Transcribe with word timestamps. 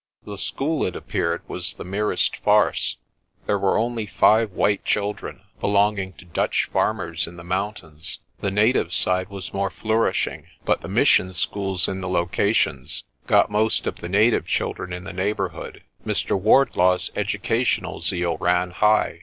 The 0.25 0.39
school, 0.39 0.83
it 0.83 0.95
appeared, 0.95 1.47
was 1.47 1.75
the 1.75 1.83
merest 1.83 2.37
farce. 2.37 2.97
There 3.45 3.59
were 3.59 3.77
only 3.77 4.07
five 4.07 4.49
white 4.51 4.83
children, 4.83 5.41
belonging 5.59 6.13
to 6.13 6.25
Dutch 6.25 6.67
farmers 6.73 7.27
in 7.27 7.37
the 7.37 7.43
mountains. 7.43 8.17
The 8.39 8.49
native 8.49 8.93
side 8.93 9.29
was 9.29 9.53
more 9.53 9.69
flourishing, 9.69 10.47
but 10.65 10.81
the 10.81 10.87
mission 10.87 11.35
schools 11.35 11.87
in 11.87 12.01
the 12.01 12.09
locations 12.09 13.03
got 13.27 13.51
most 13.51 13.85
of 13.85 13.97
the 13.97 14.09
native 14.09 14.47
children 14.47 14.91
in 14.91 15.03
the 15.03 15.13
neighbourhood. 15.13 15.83
Mr. 16.03 16.35
Wardlaw's 16.35 17.11
educational 17.15 17.99
zeal 17.99 18.39
ran 18.39 18.71
high. 18.71 19.19